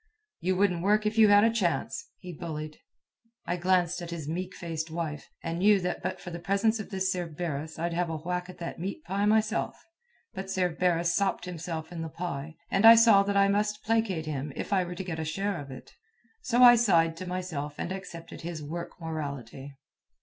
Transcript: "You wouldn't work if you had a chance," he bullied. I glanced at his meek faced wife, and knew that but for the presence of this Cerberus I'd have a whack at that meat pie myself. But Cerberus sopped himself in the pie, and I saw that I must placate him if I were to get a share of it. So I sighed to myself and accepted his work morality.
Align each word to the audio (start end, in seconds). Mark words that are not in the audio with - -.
"You 0.39 0.55
wouldn't 0.55 0.81
work 0.81 1.05
if 1.05 1.19
you 1.19 1.27
had 1.27 1.43
a 1.43 1.53
chance," 1.53 2.09
he 2.17 2.33
bullied. 2.33 2.79
I 3.45 3.55
glanced 3.55 4.01
at 4.01 4.09
his 4.09 4.27
meek 4.27 4.55
faced 4.55 4.89
wife, 4.89 5.29
and 5.43 5.59
knew 5.59 5.79
that 5.79 6.01
but 6.01 6.19
for 6.19 6.31
the 6.31 6.39
presence 6.39 6.79
of 6.79 6.89
this 6.89 7.13
Cerberus 7.13 7.77
I'd 7.77 7.93
have 7.93 8.09
a 8.09 8.17
whack 8.17 8.49
at 8.49 8.57
that 8.57 8.79
meat 8.79 9.03
pie 9.03 9.25
myself. 9.27 9.75
But 10.33 10.47
Cerberus 10.49 11.13
sopped 11.15 11.45
himself 11.45 11.91
in 11.91 12.01
the 12.01 12.09
pie, 12.09 12.55
and 12.71 12.83
I 12.83 12.95
saw 12.95 13.21
that 13.21 13.37
I 13.37 13.47
must 13.47 13.83
placate 13.83 14.25
him 14.25 14.51
if 14.55 14.73
I 14.73 14.83
were 14.85 14.95
to 14.95 15.03
get 15.03 15.19
a 15.19 15.23
share 15.23 15.59
of 15.61 15.69
it. 15.69 15.91
So 16.41 16.63
I 16.63 16.77
sighed 16.77 17.15
to 17.17 17.27
myself 17.27 17.75
and 17.77 17.91
accepted 17.91 18.41
his 18.41 18.63
work 18.63 18.99
morality. 18.99 19.75